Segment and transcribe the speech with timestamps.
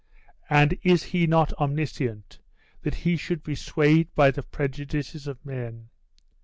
[0.49, 2.39] And is he not omniscient,
[2.81, 5.89] that he should be swayed by the prejudices of men?